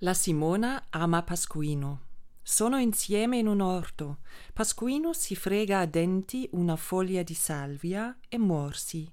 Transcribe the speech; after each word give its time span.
La 0.00 0.12
Simona 0.12 0.88
ama 0.90 1.22
Pasquino. 1.22 2.00
Sono 2.42 2.76
insieme 2.76 3.38
in 3.38 3.46
un 3.46 3.60
orto. 3.60 4.18
Pasquino 4.52 5.14
si 5.14 5.34
frega 5.34 5.78
a 5.78 5.86
denti 5.86 6.46
una 6.52 6.76
foglia 6.76 7.22
di 7.22 7.32
salvia 7.32 8.14
e 8.28 8.36
morsi. 8.36 9.10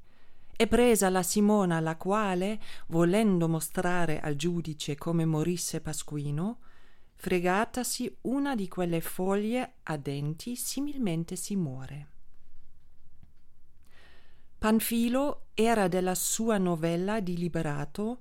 È 0.54 0.68
presa 0.68 1.08
la 1.08 1.24
Simona, 1.24 1.80
la 1.80 1.96
quale, 1.96 2.60
volendo 2.88 3.48
mostrare 3.48 4.20
al 4.20 4.36
giudice 4.36 4.96
come 4.96 5.24
morisse 5.24 5.80
Pasquino, 5.80 6.60
fregatasi 7.16 8.18
una 8.24 8.54
di 8.54 8.68
quelle 8.68 9.00
foglie 9.00 9.76
a 9.84 9.96
denti, 9.96 10.58
similmente 10.58 11.38
si 11.38 11.56
muore. 11.56 12.08
Panfilo 14.58 15.46
era 15.54 15.88
della 15.88 16.16
sua 16.16 16.58
novella 16.58 17.22
di 17.22 17.38
Liberato 17.38 18.20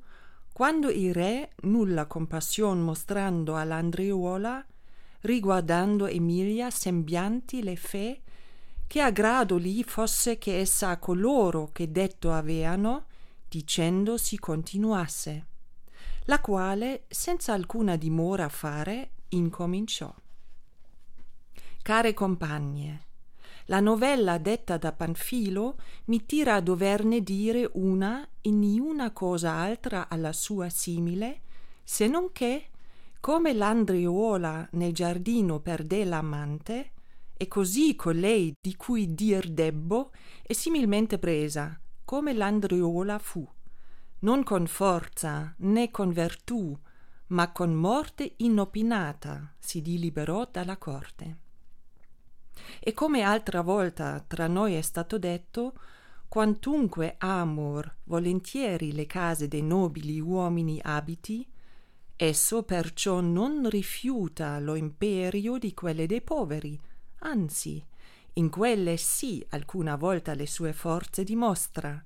quando 0.53 0.91
il 0.91 1.15
re, 1.15 1.53
nulla 1.63 2.07
compassione 2.07 2.81
mostrando 2.81 3.57
all'Andriuola, 3.57 4.65
riguardando 5.23 6.07
Emilia 6.07 6.71
sembianti 6.71 7.63
le 7.63 7.77
fe, 7.77 8.21
che 8.87 9.01
a 9.01 9.11
grado 9.11 9.57
lì 9.57 9.83
fosse 9.83 10.37
che 10.37 10.59
essa 10.59 10.91
a 10.91 10.99
coloro 10.99 11.71
che 11.73 11.91
detto 11.91 12.33
aveano, 12.33 13.07
dicendo 13.49 14.19
si 14.19 14.39
continuasse, 14.39 15.47
la 16.25 16.41
quale, 16.41 17.05
senza 17.09 17.55
alcuna 17.55 17.97
dimora 17.97 18.49
fare, 18.51 19.13
incominciò. 19.29 20.15
Care 21.81 22.15
compagne, 22.15 23.07
la 23.73 23.81
novella 23.81 24.37
detta 24.37 24.77
da 24.77 24.93
Panfilo 24.93 25.79
mi 26.05 26.27
tira 26.27 26.57
a 26.57 26.61
doverne 26.61 27.23
dire 27.23 27.71
una 27.73 28.29
e 28.43 28.51
niuna 28.51 29.13
cosa 29.13 29.53
altra 29.53 30.11
alla 30.11 30.35
sua 30.35 30.69
simile, 30.69 31.41
se 31.83 32.07
non 32.07 32.33
che, 32.33 32.67
come 33.19 33.55
l'andriuola 33.55 34.69
nel 34.73 34.93
giardino 34.93 35.61
perdè 35.61 36.05
l'amante, 36.05 36.91
e 37.35 37.49
così 37.49 37.97
colei 37.97 38.53
di 38.61 38.77
cui 38.77 39.15
dir 39.15 39.49
debbo 39.49 40.11
è 40.43 40.53
similmente 40.53 41.19
presa, 41.19 41.81
come 42.05 42.35
l'andriuola 42.35 43.19
fu, 43.19 43.49
non 44.19 44.43
con 44.43 44.67
forza 44.67 45.55
né 45.61 45.91
con 45.91 46.13
vertù, 46.13 46.79
ma 47.29 47.51
con 47.53 47.73
morte 47.73 48.35
inopinata 48.37 49.55
si 49.59 49.81
diliberò 49.81 50.47
dalla 50.53 50.77
corte. 50.77 51.39
E 52.81 52.93
come 52.93 53.23
altra 53.23 53.61
volta 53.61 54.23
tra 54.27 54.47
noi 54.47 54.75
è 54.75 54.83
stato 54.83 55.19
detto, 55.19 55.75
quantunque 56.29 57.17
amor 57.19 57.97
volentieri 58.05 58.93
le 58.93 59.07
case 59.07 59.49
dei 59.49 59.63
nobili 59.63 60.21
uomini 60.21 60.81
abiti, 60.83 61.47
esso 62.17 62.63
perciò 62.63 63.21
non 63.21 63.69
rifiuta 63.69 64.59
lo 64.59 64.75
imperio 64.75 65.59
di 65.59 65.75
quelle 65.75 66.07
dei 66.07 66.23
poveri, 66.23 66.81
anzi, 67.19 67.85
in 68.35 68.49
quelle 68.49 68.97
sì 68.97 69.45
alcuna 69.51 69.97
volta 69.97 70.33
le 70.35 70.47
sue 70.47 70.73
forze 70.73 71.23
dimostra, 71.23 72.03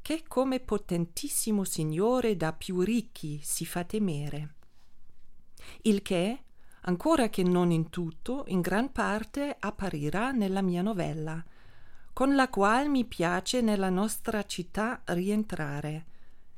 che 0.00 0.22
come 0.28 0.60
potentissimo 0.60 1.64
signore 1.64 2.36
da 2.36 2.52
più 2.52 2.80
ricchi 2.80 3.40
si 3.42 3.64
fa 3.64 3.84
temere. 3.84 4.54
Il 5.82 6.02
che, 6.02 6.43
ancora 6.86 7.28
che 7.28 7.42
non 7.42 7.70
in 7.70 7.90
tutto, 7.90 8.44
in 8.48 8.60
gran 8.60 8.92
parte 8.92 9.56
apparirà 9.58 10.30
nella 10.30 10.62
mia 10.62 10.82
novella, 10.82 11.42
con 12.12 12.34
la 12.34 12.48
qual 12.48 12.88
mi 12.88 13.04
piace 13.04 13.60
nella 13.60 13.90
nostra 13.90 14.44
città 14.44 15.02
rientrare, 15.06 16.06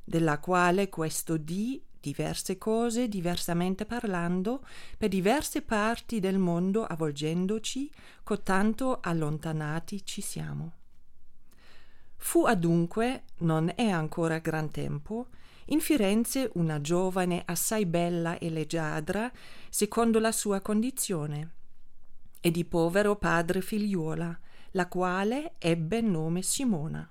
della 0.04 0.38
quale 0.38 0.88
questo 0.88 1.36
dì 1.36 1.82
diverse 1.98 2.56
cose 2.56 3.08
diversamente 3.08 3.84
parlando 3.84 4.64
per 4.96 5.08
diverse 5.08 5.62
parti 5.62 6.20
del 6.20 6.38
mondo 6.38 6.84
avvolgendoci 6.84 7.90
cotanto 8.22 9.00
allontanati 9.00 10.04
ci 10.04 10.20
siamo. 10.20 10.72
Fu 12.16 12.44
adunque, 12.44 13.24
non 13.38 13.72
è 13.74 13.88
ancora 13.88 14.38
gran 14.38 14.70
tempo, 14.70 15.28
in 15.66 15.80
Firenze 15.80 16.50
una 16.54 16.80
giovane 16.80 17.42
assai 17.44 17.86
bella 17.86 18.38
e 18.38 18.50
leggiadra, 18.50 19.30
secondo 19.68 20.18
la 20.18 20.32
sua 20.32 20.60
condizione, 20.60 21.50
e 22.40 22.50
di 22.50 22.64
povero 22.64 23.16
padre 23.16 23.60
figliuola, 23.60 24.38
la 24.72 24.86
quale 24.86 25.54
ebbe 25.58 26.00
nome 26.00 26.42
Simona. 26.42 27.08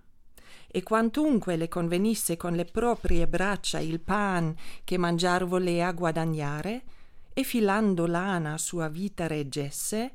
E 0.68 0.84
quantunque 0.84 1.56
le 1.56 1.68
convenisse 1.68 2.38
con 2.38 2.54
le 2.54 2.66
proprie 2.66 3.28
braccia 3.28 3.80
il 3.80 4.00
pan 4.00 4.56
che 4.84 4.98
mangiar 4.98 5.46
volea 5.46 5.92
guadagnare, 5.92 6.84
e 7.34 7.44
filando 7.44 8.06
lana 8.06 8.58
sua 8.58 8.88
vita 8.88 9.28
reggesse, 9.28 10.14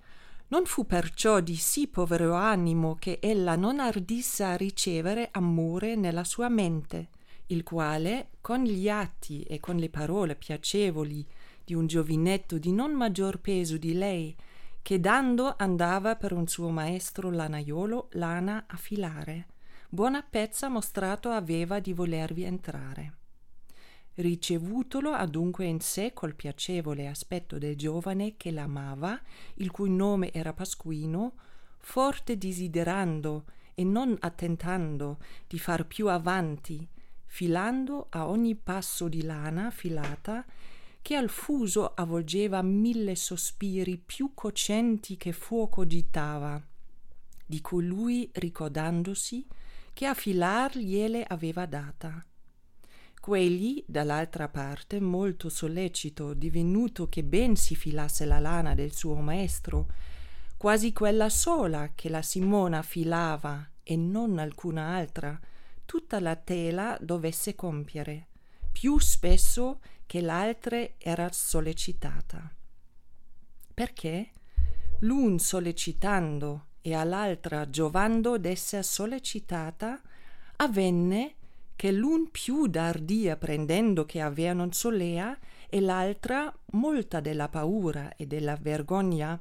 non 0.49 0.65
fu 0.65 0.87
perciò 0.87 1.41
di 1.41 1.56
sì 1.56 1.87
povero 1.87 2.34
animo 2.34 2.97
che 2.99 3.19
ella 3.21 3.56
non 3.56 3.79
ardisse 3.79 4.45
a 4.45 4.56
ricevere 4.56 5.29
amore 5.33 5.95
nella 5.95 6.25
sua 6.25 6.49
mente, 6.49 7.09
il 7.50 7.62
quale, 7.62 8.31
con 8.41 8.62
gli 8.65 8.88
atti 8.88 9.43
e 9.43 9.61
con 9.61 9.77
le 9.77 9.88
parole 9.88 10.34
piacevoli 10.37 11.27
di 11.65 11.75
un 11.75 11.87
giovinetto 11.87 12.59
di 12.59 12.72
non 12.72 12.93
maggior 12.93 13.38
peso 13.41 13.77
di 13.77 13.93
lei, 13.93 14.34
che 14.83 14.99
dando 14.99 15.55
andava 15.56 16.16
per 16.16 16.33
un 16.33 16.47
suo 16.47 16.71
maestro 16.71 17.31
lanaiolo 17.31 18.09
lana 18.12 18.65
a 18.66 18.77
filare, 18.77 19.47
buona 19.88 20.22
pezza 20.22 20.69
mostrato 20.69 21.31
aveva 21.31 21.81
di 21.81 21.93
volervi 21.93 22.44
entrare. 22.44 23.15
Ricevutolo 24.15 25.12
adunque 25.12 25.67
in 25.67 25.81
sé 25.81 26.12
col 26.12 26.34
piacevole 26.34 27.06
aspetto 27.06 27.59
del 27.59 27.77
giovane 27.77 28.37
che 28.37 28.50
l'amava, 28.50 29.21
il 29.55 29.71
cui 29.71 29.91
nome 29.91 30.32
era 30.32 30.53
Pasquino, 30.53 31.34
forte 31.78 32.37
desiderando 32.37 33.44
e 33.75 33.84
non 33.84 34.17
attentando 34.21 35.19
di 35.47 35.59
far 35.59 35.87
più 35.87 36.09
avanti, 36.09 36.87
filando 37.33 38.09
a 38.11 38.29
ogni 38.29 38.57
passo 38.57 39.07
di 39.07 39.23
lana 39.23 39.71
filata 39.71 40.45
che 41.01 41.15
al 41.15 41.31
fuso 41.31 41.95
avvolgeva 41.95 42.61
mille 42.61 43.15
sospiri 43.15 44.03
più 44.05 44.33
cocenti 44.35 45.17
che 45.17 45.31
fuoco 45.31 45.87
gitava, 45.87 46.61
di 47.47 47.61
colui 47.61 48.29
ricordandosi 48.33 49.47
che 49.93 50.07
a 50.07 50.15
filar 50.15 50.77
gliele 50.77 51.23
aveva 51.23 51.67
data. 51.67 52.23
Quegli, 53.21 53.83
dall'altra 53.87 54.49
parte, 54.49 54.99
molto 55.01 55.49
sollecito, 55.49 56.35
divenuto 56.35 57.09
che 57.09 57.23
ben 57.23 57.55
si 57.55 57.77
filasse 57.77 58.25
la 58.25 58.41
lana 58.41 58.75
del 58.75 58.93
suo 58.93 59.15
maestro, 59.15 59.87
quasi 60.57 60.93
quella 60.93 61.29
sola 61.29 61.93
che 61.95 62.09
la 62.09 62.23
Simona 62.23 62.83
filava 62.83 63.71
e 63.85 63.95
non 63.95 64.39
alcuna 64.39 64.97
altra, 64.97 65.41
tutta 65.91 66.21
la 66.21 66.37
tela 66.37 66.97
dovesse 67.01 67.56
compiere, 67.56 68.28
più 68.71 69.01
spesso 69.01 69.81
che 70.06 70.21
l'altre 70.21 70.95
era 70.99 71.33
sollecitata. 71.33 72.49
Perché 73.75 74.31
l'un 75.00 75.41
sollecitando 75.41 76.67
e 76.81 76.95
all'altra 76.95 77.69
giovando 77.69 78.39
d'esser 78.39 78.84
sollecitata, 78.84 80.00
avvenne 80.59 81.34
che 81.75 81.91
l'un 81.91 82.31
più 82.31 82.69
d'ardia 82.69 83.37
prendendo 83.37 84.05
che 84.05 84.21
avea 84.21 84.53
non 84.53 84.73
solea 84.73 85.37
e 85.69 85.81
l'altra 85.81 86.56
molta 86.67 87.19
della 87.19 87.49
paura 87.49 88.15
e 88.15 88.29
della 88.29 88.55
vergogna 88.55 89.37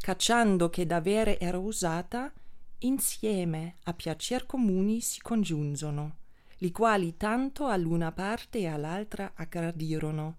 cacciando 0.00 0.68
che 0.68 0.84
d'avere 0.84 1.38
era 1.38 1.58
usata 1.58 2.32
insieme 2.82 3.76
a 3.84 3.94
piacer 3.94 4.46
comuni 4.46 5.00
si 5.00 5.20
congiunzono, 5.20 6.16
li 6.58 6.70
quali 6.70 7.16
tanto 7.16 7.66
all'una 7.66 8.12
parte 8.12 8.60
e 8.60 8.66
all'altra 8.66 9.32
aggradirono, 9.34 10.36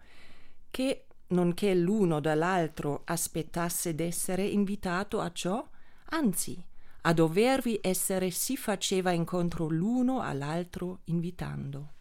che 0.69 1.05
nonché 1.27 1.73
l'uno 1.75 2.19
dall'altro 2.19 3.01
aspettasse 3.05 3.95
d'essere 3.95 4.45
invitato 4.45 5.19
a 5.19 5.31
ciò, 5.31 5.67
anzi, 6.09 6.63
a 7.01 7.13
dovervi 7.13 7.79
essere 7.81 8.29
si 8.29 8.55
faceva 8.55 9.11
incontro 9.11 9.67
l'uno 9.67 10.21
all'altro 10.21 10.99
invitando. 11.05 11.91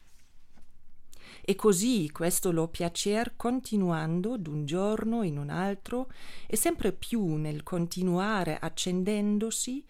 E 1.45 1.57
così 1.57 2.09
questo 2.13 2.53
lo 2.53 2.69
piacer 2.69 3.35
continuando 3.35 4.37
d'un 4.37 4.65
giorno 4.65 5.25
in 5.25 5.39
un 5.39 5.51
altro 5.51 6.13
e 6.47 6.57
sempre 6.57 6.93
più 6.93 7.35
nel 7.35 7.65
continuare 7.65 8.59
accendendosi, 8.59 9.85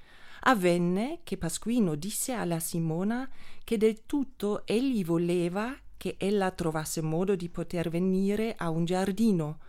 avvenne 0.45 1.21
che 1.23 1.37
Pasquino 1.37 1.95
disse 1.95 2.33
alla 2.33 2.59
Simona 2.59 3.29
che 3.65 3.77
del 3.77 4.05
tutto 4.07 4.67
egli 4.67 5.05
voleva 5.05 5.77
che 5.97 6.17
ella 6.19 6.51
trovasse 6.51 7.01
modo 7.01 7.37
di 7.37 7.49
poter 7.49 7.89
venire 7.89 8.55
a 8.57 8.71
un 8.71 8.85
giardino, 8.85 9.61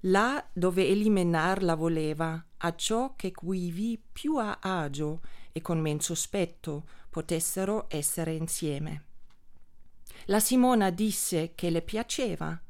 là 0.00 0.44
dove 0.52 0.86
egli 0.86 1.10
menar 1.10 1.62
la 1.62 1.74
voleva, 1.74 2.44
a 2.58 2.74
ciò 2.76 3.14
che 3.16 3.32
quivi 3.32 4.00
più 4.12 4.36
a 4.36 4.58
agio 4.60 5.22
e 5.52 5.60
con 5.60 5.80
men 5.80 6.00
sospetto 6.00 6.84
potessero 7.10 7.86
essere 7.88 8.34
insieme. 8.34 9.04
La 10.26 10.38
Simona 10.38 10.90
disse 10.90 11.52
che 11.54 11.70
le 11.70 11.82
piaceva, 11.82 12.60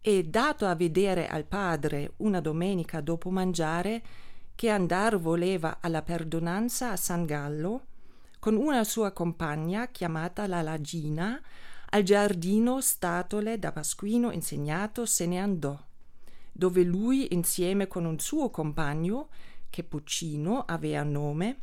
e 0.00 0.22
dato 0.22 0.66
a 0.66 0.76
vedere 0.76 1.26
al 1.26 1.46
padre 1.46 2.12
una 2.18 2.40
domenica 2.40 3.00
dopo 3.00 3.30
mangiare 3.30 4.02
che 4.56 4.70
andar 4.70 5.18
voleva 5.18 5.78
alla 5.80 6.02
perdonanza 6.02 6.90
a 6.90 6.96
San 6.96 7.26
Gallo, 7.26 7.84
con 8.40 8.56
una 8.56 8.84
sua 8.84 9.12
compagna 9.12 9.88
chiamata 9.88 10.46
la 10.46 10.62
Lagina, 10.62 11.40
al 11.90 12.02
giardino 12.02 12.80
statole 12.80 13.58
da 13.58 13.70
Pasquino 13.70 14.32
insegnato 14.32 15.04
se 15.06 15.26
ne 15.26 15.38
andò, 15.38 15.78
dove 16.50 16.82
lui 16.82 17.34
insieme 17.34 17.86
con 17.86 18.06
un 18.06 18.18
suo 18.18 18.50
compagno, 18.50 19.28
che 19.68 19.84
Puccino 19.84 20.64
aveva 20.66 21.02
nome, 21.02 21.60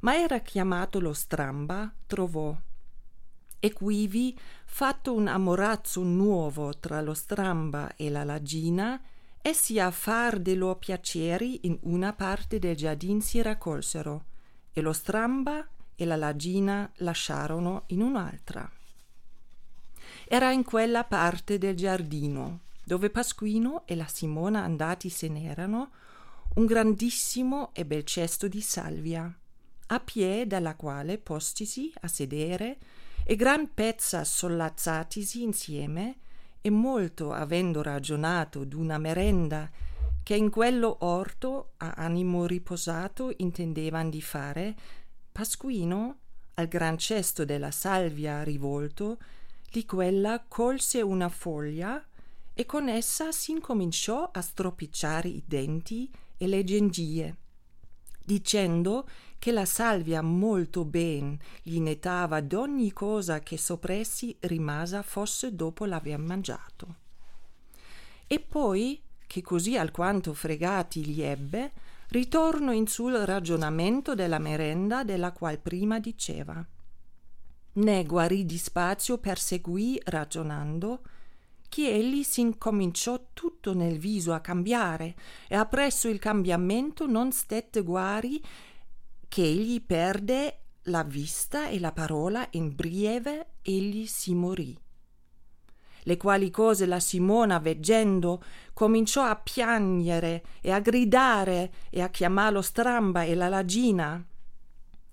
ma 0.00 0.16
era 0.16 0.38
chiamato 0.38 1.00
lo 1.00 1.12
Stramba, 1.12 1.92
trovò. 2.06 2.56
E 3.58 3.72
quivi, 3.72 4.38
fatto 4.66 5.14
un 5.14 5.26
amorazzo 5.26 6.02
nuovo 6.02 6.78
tra 6.78 7.00
lo 7.00 7.14
Stramba 7.14 7.96
e 7.96 8.08
la 8.08 8.22
Lagina, 8.22 9.02
essi 9.46 9.78
a 9.78 9.92
far 9.92 10.40
de 10.40 10.56
loro 10.56 10.74
piaceri 10.74 11.60
in 11.68 11.78
una 11.82 12.12
parte 12.12 12.58
del 12.58 12.74
giardin 12.74 13.20
si 13.20 13.40
raccolsero, 13.40 14.24
e 14.72 14.80
lo 14.80 14.92
Stramba 14.92 15.64
e 15.94 16.04
la 16.04 16.16
Lagina 16.16 16.90
lasciarono 16.96 17.84
in 17.88 18.02
un'altra. 18.02 18.68
Era 20.24 20.50
in 20.50 20.64
quella 20.64 21.04
parte 21.04 21.58
del 21.58 21.76
giardino 21.76 22.60
dove 22.82 23.08
Pasquino 23.08 23.86
e 23.86 23.94
la 23.94 24.08
Simona 24.08 24.64
andati 24.64 25.08
se 25.08 25.28
n'erano 25.28 25.90
un 26.54 26.66
grandissimo 26.66 27.70
e 27.72 27.84
bel 27.84 28.02
cesto 28.02 28.48
di 28.48 28.60
salvia, 28.60 29.32
a 29.86 30.00
pie 30.00 30.46
dalla 30.48 30.74
quale 30.74 31.18
postisi 31.18 31.92
a 32.00 32.08
sedere 32.08 32.78
e 33.24 33.36
gran 33.36 33.72
pezza 33.72 34.24
sollazzatisi 34.24 35.42
insieme 35.42 36.16
e 36.66 36.70
molto 36.70 37.30
avendo 37.30 37.80
ragionato 37.80 38.64
d'una 38.64 38.98
merenda 38.98 39.70
che 40.24 40.34
in 40.34 40.50
quello 40.50 40.96
orto 41.02 41.74
a 41.76 41.92
animo 41.92 42.44
riposato 42.44 43.32
intendevan 43.36 44.10
di 44.10 44.20
fare, 44.20 44.74
Pasquino, 45.30 46.16
al 46.54 46.66
gran 46.66 46.98
cesto 46.98 47.44
della 47.44 47.70
salvia 47.70 48.42
rivolto, 48.42 49.18
di 49.70 49.86
quella 49.86 50.44
colse 50.48 51.02
una 51.02 51.28
foglia 51.28 52.04
e 52.52 52.66
con 52.66 52.88
essa 52.88 53.30
s'incominciò 53.30 54.28
a 54.32 54.40
stropicciare 54.40 55.28
i 55.28 55.44
denti 55.46 56.10
e 56.36 56.48
le 56.48 56.64
gengie, 56.64 57.36
dicendo 58.24 59.08
che 59.38 59.52
la 59.52 59.64
salvia 59.64 60.22
molto 60.22 60.84
ben 60.84 61.38
gli 61.62 61.78
netava 61.80 62.40
d'ogni 62.40 62.92
cosa 62.92 63.40
che 63.40 63.58
soppressi 63.58 64.36
rimasa 64.40 65.02
fosse 65.02 65.54
dopo 65.54 65.84
l'aver 65.84 66.18
mangiato. 66.18 66.96
E 68.26 68.40
poi, 68.40 69.00
che 69.26 69.42
così 69.42 69.76
alquanto 69.76 70.34
fregati 70.34 71.06
gli 71.06 71.22
ebbe, 71.22 71.72
ritorno 72.08 72.72
in 72.72 72.86
sul 72.86 73.14
ragionamento 73.14 74.14
della 74.14 74.38
merenda 74.38 75.04
della 75.04 75.32
qual 75.32 75.58
prima 75.58 75.98
diceva 75.98 76.64
né 77.76 78.04
guarì 78.04 78.44
di 78.46 78.58
spazio 78.58 79.18
perseguì 79.18 80.00
ragionando 80.04 81.00
che 81.68 81.90
egli 81.90 82.22
s'incominciò 82.22 83.28
tutto 83.32 83.74
nel 83.74 83.98
viso 83.98 84.32
a 84.32 84.40
cambiare 84.40 85.14
e 85.48 85.56
appresso 85.56 86.08
il 86.08 86.18
cambiamento 86.18 87.06
non 87.06 87.32
stette 87.32 87.82
guari 87.82 88.40
che 89.28 89.42
egli 89.42 89.82
perde 89.82 90.60
la 90.84 91.02
vista 91.02 91.68
e 91.68 91.78
la 91.80 91.92
parola 91.92 92.46
in 92.52 92.74
breve 92.74 93.46
egli 93.62 94.06
si 94.06 94.34
morì. 94.34 94.78
Le 96.02 96.16
quali 96.16 96.50
cose 96.50 96.86
la 96.86 97.00
Simona 97.00 97.58
veggendo 97.58 98.42
cominciò 98.72 99.24
a 99.24 99.34
piagnere 99.34 100.44
e 100.60 100.70
a 100.70 100.78
gridare 100.78 101.72
e 101.90 102.00
a 102.00 102.08
chiamarlo 102.08 102.62
stramba 102.62 103.24
e 103.24 103.34
la 103.34 103.48
lagina 103.48 104.24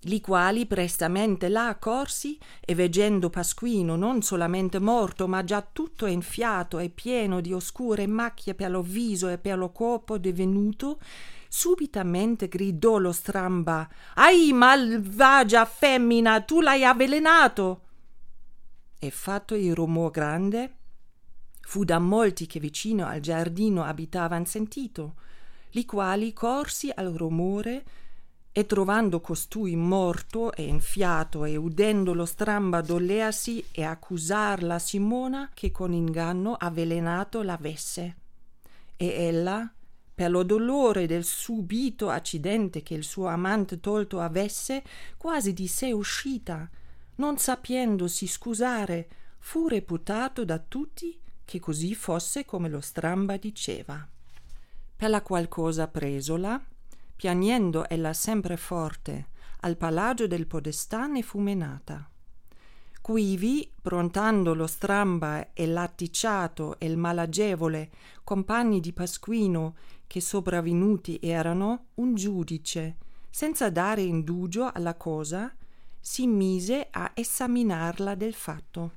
li 0.04 0.20
quali 0.20 0.66
prestamente 0.66 1.48
là 1.48 1.68
accorsi 1.68 2.38
e 2.60 2.74
veggendo 2.74 3.30
Pasquino 3.30 3.96
non 3.96 4.22
solamente 4.22 4.78
morto 4.78 5.26
ma 5.26 5.44
già 5.44 5.66
tutto 5.70 6.06
enfiato 6.06 6.78
e 6.78 6.90
pieno 6.90 7.40
di 7.40 7.52
oscure 7.52 8.06
macchie 8.06 8.54
per 8.54 8.70
lo 8.70 8.82
viso 8.82 9.28
e 9.28 9.38
per 9.38 9.58
lo 9.58 9.70
corpo 9.70 10.18
divenuto 10.18 10.98
subitamente 11.56 12.48
gridò 12.48 12.98
lo 12.98 13.12
stramba 13.12 13.88
ai 14.14 14.52
malvagia 14.52 15.64
femmina 15.64 16.40
tu 16.40 16.60
l'hai 16.60 16.84
avvelenato 16.84 17.82
e 18.98 19.08
fatto 19.12 19.54
il 19.54 19.72
rumor 19.72 20.10
grande 20.10 20.74
fu 21.60 21.84
da 21.84 22.00
molti 22.00 22.46
che 22.46 22.58
vicino 22.58 23.06
al 23.06 23.20
giardino 23.20 23.84
abitavan 23.84 24.44
sentito 24.44 25.14
li 25.70 25.84
quali 25.84 26.32
corsi 26.32 26.90
al 26.92 27.12
rumore 27.12 27.84
e 28.50 28.66
trovando 28.66 29.20
costui 29.20 29.76
morto 29.76 30.52
e 30.52 30.64
infiato 30.64 31.44
e 31.44 31.54
udendo 31.54 32.14
lo 32.14 32.24
stramba 32.24 32.80
dolleasi 32.80 33.66
e 33.70 33.84
accusar 33.84 34.64
la 34.64 34.80
Simona 34.80 35.50
che 35.54 35.70
con 35.70 35.92
inganno 35.92 36.54
avvelenato 36.54 37.42
l'avesse. 37.42 38.16
E 38.96 39.06
ella, 39.06 39.68
per 40.14 40.30
lo 40.30 40.44
dolore 40.44 41.06
del 41.06 41.24
subito 41.24 42.08
accidente 42.08 42.82
che 42.82 42.94
il 42.94 43.02
suo 43.02 43.26
amante 43.26 43.80
tolto 43.80 44.20
avesse, 44.20 44.82
quasi 45.16 45.52
di 45.52 45.66
sé 45.66 45.92
uscita, 45.92 46.70
non 47.16 47.36
sapiendosi 47.36 48.26
scusare, 48.26 49.08
fu 49.38 49.66
reputato 49.66 50.44
da 50.44 50.58
tutti 50.58 51.18
che 51.44 51.60
così 51.60 51.94
fosse 51.94 52.44
come 52.44 52.68
lo 52.68 52.80
stramba 52.80 53.36
diceva. 53.36 54.06
Per 54.96 55.10
la 55.10 55.22
qual 55.22 55.48
cosa 55.48 55.88
presola, 55.88 56.62
piagnendo 57.16 57.88
ella 57.88 58.12
sempre 58.12 58.56
forte, 58.56 59.28
al 59.60 59.76
palagio 59.76 60.26
del 60.26 60.46
podestà 60.46 61.06
ne 61.06 61.22
fu 61.22 61.40
menata. 61.40 62.08
Quivi, 63.04 63.70
prontando 63.82 64.54
lo 64.54 64.66
stramba 64.66 65.52
e 65.52 65.66
l'atticciato 65.66 66.78
e 66.78 66.86
il 66.86 66.96
malagevole, 66.96 67.90
compagni 68.24 68.80
di 68.80 68.94
Pasquino, 68.94 69.74
che 70.06 70.22
sopravvenuti 70.22 71.18
erano, 71.20 71.88
un 71.96 72.14
giudice, 72.14 72.96
senza 73.28 73.68
dare 73.68 74.00
indugio 74.00 74.70
alla 74.72 74.94
cosa, 74.94 75.54
si 76.00 76.26
mise 76.26 76.88
a 76.90 77.10
esaminarla 77.12 78.14
del 78.14 78.32
fatto. 78.32 78.92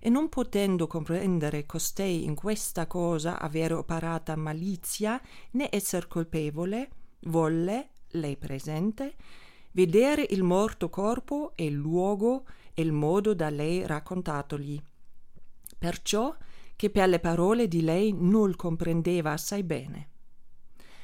E 0.00 0.08
non 0.08 0.28
potendo 0.28 0.88
comprendere 0.88 1.64
costei 1.64 2.24
in 2.24 2.34
questa 2.34 2.88
cosa 2.88 3.38
avere 3.38 3.74
operata 3.74 4.34
malizia 4.34 5.22
né 5.52 5.68
esser 5.70 6.08
colpevole 6.08 6.90
volle, 7.20 7.90
lei 8.08 8.36
presente, 8.36 9.14
vedere 9.70 10.26
il 10.30 10.42
morto 10.42 10.90
corpo 10.90 11.52
e 11.54 11.66
il 11.66 11.74
luogo 11.74 12.44
e 12.78 12.82
il 12.82 12.92
modo 12.92 13.34
da 13.34 13.50
lei 13.50 13.84
raccontatogli. 13.84 14.80
Perciò 15.76 16.32
che 16.76 16.90
per 16.90 17.08
le 17.08 17.18
parole 17.18 17.66
di 17.66 17.82
lei 17.82 18.14
non 18.16 18.54
comprendeva 18.54 19.32
assai 19.32 19.64
bene. 19.64 20.08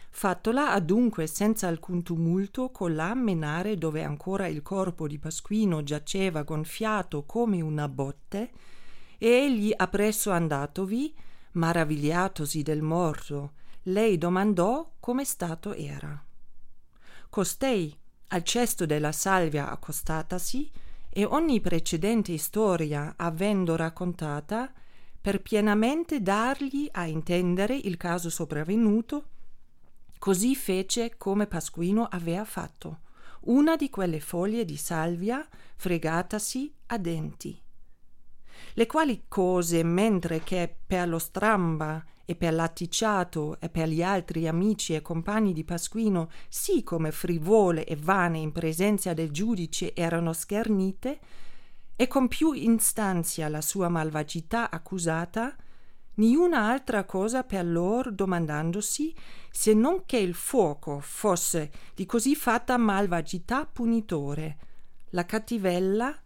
Fattola 0.09 0.71
adunque 0.71 1.27
senza 1.27 1.67
alcun 1.67 2.05
tumulto 2.05 2.71
con 2.71 2.95
là 2.95 3.13
menare 3.15 3.77
dove 3.77 4.05
ancora 4.05 4.47
il 4.47 4.63
corpo 4.63 5.09
di 5.09 5.19
Pasquino 5.19 5.83
giaceva 5.83 6.45
gonfiato 6.45 7.25
come 7.25 7.61
una 7.61 7.89
botte, 7.89 8.53
e 9.19 9.29
egli 9.29 9.73
appresso 9.77 10.31
andatovi, 10.31 11.13
maravigliatosi 11.55 12.63
del 12.63 12.83
morto, 12.83 13.55
lei 13.85 14.17
domandò 14.17 14.93
come 15.01 15.25
stato 15.25 15.75
era. 15.75 16.25
Costei, 17.29 17.93
al 18.29 18.45
cesto 18.45 18.87
della 18.87 19.11
salvia 19.11 19.69
accostatasi, 19.71 20.71
e 21.17 21.25
ogni 21.25 21.61
precedente 21.61 22.37
storia 22.39 23.15
avendo 23.17 23.77
raccontata, 23.77 24.73
per 25.21 25.41
pienamente 25.41 26.21
dargli 26.21 26.89
a 26.91 27.07
intendere 27.07 27.77
il 27.77 27.97
caso 27.97 28.29
sopravvenuto, 28.31 29.29
così 30.19 30.57
fece 30.57 31.17
come 31.17 31.47
Pasquino 31.47 32.05
aveva 32.11 32.45
fatto, 32.45 33.03
una 33.43 33.77
di 33.77 33.91
quelle 33.91 34.19
foglie 34.19 34.65
di 34.65 34.77
salvia 34.77 35.47
fregatasi 35.77 36.75
a 36.87 36.99
denti. 36.99 37.64
Le 38.75 38.87
quali 38.87 39.25
cose, 39.29 39.83
mentre 39.83 40.41
che 40.41 40.75
per 40.87 41.09
lo 41.09 41.19
stramba 41.19 42.05
e 42.25 42.35
per 42.35 42.55
l'atticciato 42.55 43.59
e 43.61 43.69
per 43.69 43.89
gli 43.89 44.03
altri 44.03 44.49
amici 44.49 44.95
e 44.95 45.03
compagni 45.03 45.53
di 45.53 45.65
Pasquino, 45.65 46.31
sì 46.49 46.83
come 46.83 47.11
frivole 47.11 47.85
e 47.85 47.97
vane 47.97 48.39
in 48.39 48.53
presenza 48.53 49.13
del 49.13 49.31
giudice 49.31 49.95
erano 49.95 50.33
schernite, 50.33 51.19
e 51.97 52.09
con 52.09 52.27
più 52.29 52.53
instanzia 52.53 53.49
la 53.49 53.61
sua 53.61 53.89
malvagità 53.89 54.71
accusata, 54.71 55.55
niuna 56.15 56.69
altra 56.69 57.05
cosa 57.05 57.43
per 57.43 57.65
lor 57.65 58.13
domandandosi 58.13 59.15
se 59.51 59.75
non 59.75 60.05
che 60.05 60.17
il 60.17 60.35
fuoco 60.35 61.01
fosse 61.01 61.71
di 61.95 62.07
così 62.07 62.35
fatta 62.35 62.77
malvagità 62.77 63.67
punitore, 63.67 64.59
la 65.11 65.25
cattivella 65.25 66.17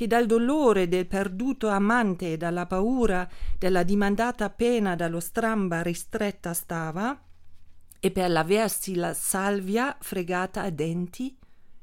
che 0.00 0.06
dal 0.06 0.24
dolore 0.24 0.88
del 0.88 1.06
perduto 1.06 1.68
amante 1.68 2.32
e 2.32 2.36
dalla 2.38 2.64
paura 2.64 3.28
della 3.58 3.82
dimandata 3.82 4.48
pena 4.48 4.96
dallo 4.96 5.20
stramba 5.20 5.82
ristretta 5.82 6.54
stava, 6.54 7.22
e 8.00 8.10
per 8.10 8.30
l'aversi 8.30 8.94
la 8.94 9.12
salvia 9.12 9.94
fregata 10.00 10.62
a 10.62 10.70
denti, 10.70 11.36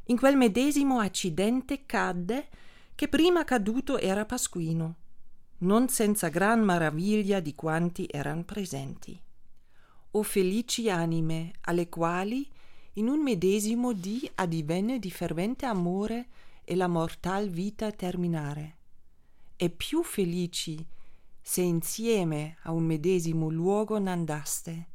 in 0.05 0.17
quel 0.17 0.35
medesimo 0.35 0.97
accidente 0.97 1.85
cadde 1.85 2.47
che 2.95 3.07
prima 3.07 3.43
caduto 3.43 3.99
era 3.99 4.25
Pasquino, 4.25 4.95
non 5.59 5.87
senza 5.87 6.29
gran 6.29 6.61
maraviglia 6.61 7.39
di 7.39 7.53
quanti 7.53 8.07
eran 8.09 8.45
presenti. 8.45 9.21
O 10.09 10.23
felici 10.23 10.89
anime, 10.89 11.51
alle 11.61 11.87
quali 11.87 12.49
in 12.93 13.09
un 13.09 13.21
medesimo 13.21 13.93
dì 13.93 14.27
addivenne 14.33 14.97
di 14.97 15.11
fervente 15.11 15.67
amore 15.67 16.29
e 16.69 16.75
la 16.75 16.89
mortal 16.89 17.47
vita 17.47 17.93
terminare, 17.93 18.75
e 19.55 19.69
più 19.69 20.03
felici 20.03 20.85
se 21.41 21.61
insieme 21.61 22.57
a 22.63 22.73
un 22.73 22.83
medesimo 22.83 23.47
luogo 23.47 23.97
n'andaste, 23.97 24.87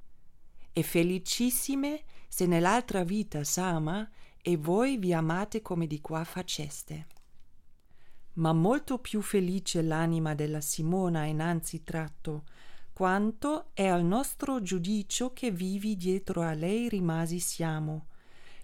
e 0.70 0.82
felicissime 0.82 2.02
se 2.28 2.44
nell'altra 2.44 3.04
vita 3.04 3.42
s'ama 3.42 4.06
e 4.42 4.58
voi 4.58 4.98
vi 4.98 5.14
amate 5.14 5.62
come 5.62 5.86
di 5.86 5.98
qua 6.02 6.24
faceste. 6.24 7.06
Ma 8.34 8.52
molto 8.52 8.98
più 8.98 9.22
felice 9.22 9.80
l'anima 9.80 10.34
della 10.34 10.60
Simona 10.60 11.24
innanzi 11.24 11.82
tratto, 11.82 12.44
quanto 12.92 13.70
è 13.72 13.86
al 13.86 14.04
nostro 14.04 14.60
giudicio 14.60 15.32
che 15.32 15.50
vivi 15.50 15.96
dietro 15.96 16.42
a 16.42 16.52
lei 16.52 16.90
rimasi 16.90 17.38
siamo, 17.38 18.08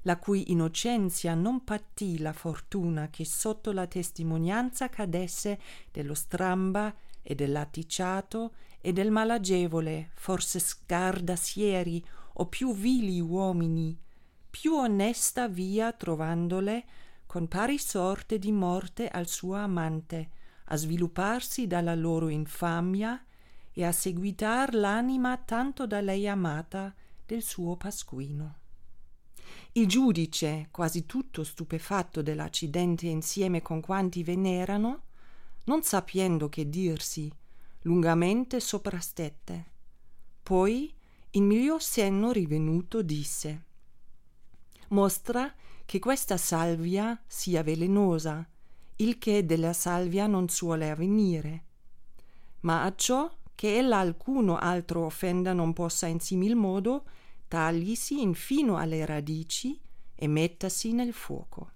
la 0.03 0.17
cui 0.19 0.51
innocenzia 0.51 1.35
non 1.35 1.65
patì 1.65 2.19
la 2.19 2.33
fortuna 2.33 3.09
che 3.09 3.25
sotto 3.25 3.73
la 3.73 3.87
testimonianza 3.87 4.89
cadesse 4.89 5.59
dello 5.91 6.15
stramba 6.15 6.95
e 7.23 7.35
dell'atticciato 7.35 8.55
e 8.81 8.93
del 8.93 9.11
malagevole, 9.11 10.11
forse 10.15 10.59
scardasieri 10.59 12.05
o 12.35 12.47
più 12.47 12.75
vili 12.75 13.21
uomini, 13.21 13.99
più 14.49 14.75
onesta 14.75 15.49
via 15.49 15.93
trovandole 15.93 16.85
con 17.27 17.49
pari 17.49 17.79
sorte 17.79 18.39
di 18.39 18.53
morte 18.53 19.09
al 19.09 19.27
suo 19.27 19.55
amante, 19.55 20.31
a 20.67 20.77
svilupparsi 20.77 21.67
dalla 21.67 21.95
loro 21.95 22.29
infamia 22.29 23.23
e 23.73 23.85
a 23.85 23.93
seguitar 23.93 24.75
l'anima 24.75 25.37
tanto 25.37 25.87
da 25.87 26.01
lei 26.01 26.27
amata 26.27 26.95
del 27.27 27.43
suo 27.43 27.77
Pasquino. 27.77 28.57
Il 29.73 29.87
giudice, 29.87 30.69
quasi 30.71 31.07
tutto 31.07 31.45
stupefatto 31.45 32.23
dell'accidente 32.23 33.07
insieme 33.07 33.63
con 33.63 33.81
quanti 33.81 34.23
ve 34.23 34.37
n'erano, 34.37 35.03
non 35.65 35.83
sapiendo 35.83 36.49
che 36.49 36.69
dirsi, 36.69 37.31
lungamente 37.83 38.61
soprastette. 38.61 39.67
Poi, 40.43 40.93
in 41.33 41.45
miglior 41.45 41.83
senno 41.83 42.33
rivenuto, 42.33 43.03
disse 43.03 43.65
Mostra 44.89 45.53
che 45.85 45.99
questa 45.99 46.37
salvia 46.37 47.21
sia 47.27 47.63
velenosa, 47.63 48.47
il 48.97 49.19
che 49.19 49.45
della 49.45 49.73
salvia 49.73 50.27
non 50.27 50.49
suole 50.49 50.91
avvenire. 50.91 51.65
Ma 52.61 52.83
a 52.83 52.95
ciò 52.95 53.31
che 53.55 53.77
ella 53.77 53.99
alcuno 53.99 54.57
altro 54.57 55.05
offenda 55.05 55.53
non 55.53 55.73
possa 55.73 56.07
in 56.07 56.21
simil 56.21 56.57
modo, 56.57 57.05
taglisi 57.49 58.21
infino 58.21 58.77
alle 58.77 59.05
radici 59.05 59.81
e 60.15 60.29
mettasi 60.29 60.93
nel 60.93 61.13
fuoco. 61.13 61.73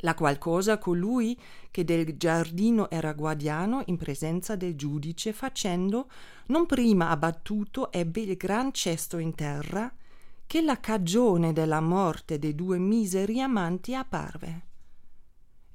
La 0.00 0.14
qual 0.14 0.38
cosa 0.38 0.78
colui 0.78 1.38
che 1.70 1.84
del 1.84 2.16
giardino 2.16 2.90
era 2.90 3.12
guardiano 3.12 3.82
in 3.86 3.96
presenza 3.96 4.54
del 4.54 4.76
giudice 4.76 5.32
facendo, 5.32 6.08
non 6.46 6.66
prima 6.66 7.08
abbattuto 7.08 7.90
ebbe 7.90 8.20
il 8.20 8.36
gran 8.36 8.72
cesto 8.72 9.18
in 9.18 9.34
terra, 9.34 9.92
che 10.46 10.60
la 10.60 10.78
cagione 10.78 11.52
della 11.52 11.80
morte 11.80 12.38
dei 12.38 12.54
due 12.54 12.78
miseri 12.78 13.40
amanti 13.40 13.94
apparve. 13.94 14.64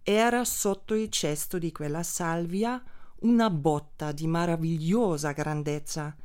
Era 0.03 0.45
sotto 0.45 0.93
il 0.93 1.09
cesto 1.09 1.57
di 1.57 1.71
quella 1.71 2.03
salvia 2.03 2.81
una 3.21 3.49
botta 3.49 4.11
di 4.11 4.27
maravigliosa 4.27 5.31
grandezza, 5.31 6.15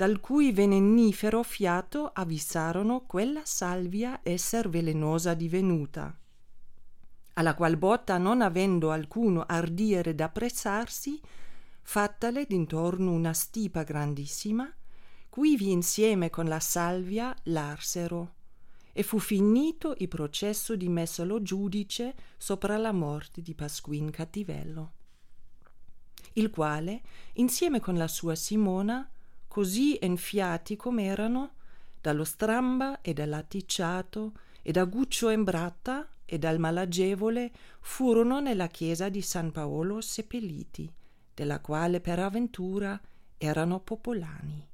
dal 0.00 0.18
cui 0.18 0.50
venenifero 0.50 1.42
fiato 1.42 2.10
avvisarono 2.14 3.02
quella 3.02 3.42
salvia 3.44 4.20
esser 4.22 4.70
velenosa 4.70 5.34
divenuta 5.34 6.18
alla 7.34 7.54
qual 7.54 7.76
botta 7.76 8.16
non 8.16 8.40
avendo 8.40 8.92
alcuno 8.92 9.44
ardire 9.46 10.14
d'appressarsi 10.14 11.20
fattale 11.82 12.46
d'intorno 12.46 13.12
una 13.12 13.34
stipa 13.34 13.82
grandissima 13.82 14.72
quivi 15.28 15.70
insieme 15.70 16.30
con 16.30 16.46
la 16.46 16.60
salvia 16.60 17.36
l'arsero 17.42 18.36
e 18.94 19.02
fu 19.02 19.18
finito 19.18 19.94
il 19.98 20.08
processo 20.08 20.76
di 20.76 20.88
messolo 20.88 21.42
giudice 21.42 22.14
sopra 22.38 22.78
la 22.78 22.92
morte 22.92 23.42
di 23.42 23.54
Pasquin 23.54 24.10
Cattivello 24.10 24.92
il 26.32 26.48
quale 26.48 27.02
insieme 27.34 27.80
con 27.80 27.98
la 27.98 28.08
sua 28.08 28.34
Simona 28.34 29.06
così 29.50 29.98
enfiati 30.00 30.76
com'erano 30.76 31.54
dallo 32.00 32.22
stramba 32.22 33.00
e 33.00 33.12
dall'atticciato 33.12 34.32
e 34.62 34.70
da 34.70 34.84
Guccio 34.84 35.28
Embratta 35.28 36.08
e 36.24 36.38
dal 36.38 36.60
malagevole 36.60 37.50
furono 37.80 38.38
nella 38.38 38.68
chiesa 38.68 39.08
di 39.08 39.20
San 39.20 39.50
Paolo 39.50 40.00
seppelliti, 40.00 40.88
della 41.34 41.58
quale 41.58 42.00
per 42.00 42.20
avventura 42.20 42.98
erano 43.36 43.80
popolani. 43.80 44.69